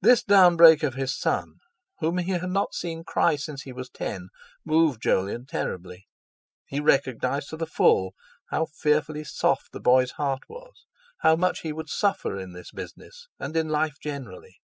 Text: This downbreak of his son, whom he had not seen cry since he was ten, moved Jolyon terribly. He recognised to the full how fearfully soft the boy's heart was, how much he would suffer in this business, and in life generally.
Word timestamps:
This 0.00 0.22
downbreak 0.22 0.84
of 0.84 0.94
his 0.94 1.18
son, 1.18 1.54
whom 1.98 2.18
he 2.18 2.30
had 2.30 2.48
not 2.50 2.72
seen 2.72 3.02
cry 3.02 3.34
since 3.34 3.62
he 3.62 3.72
was 3.72 3.90
ten, 3.90 4.28
moved 4.64 5.02
Jolyon 5.02 5.46
terribly. 5.46 6.06
He 6.66 6.78
recognised 6.78 7.50
to 7.50 7.56
the 7.56 7.66
full 7.66 8.14
how 8.50 8.66
fearfully 8.66 9.24
soft 9.24 9.72
the 9.72 9.80
boy's 9.80 10.12
heart 10.12 10.42
was, 10.48 10.86
how 11.22 11.34
much 11.34 11.62
he 11.62 11.72
would 11.72 11.88
suffer 11.88 12.38
in 12.38 12.52
this 12.52 12.70
business, 12.70 13.26
and 13.40 13.56
in 13.56 13.68
life 13.68 13.96
generally. 14.00 14.60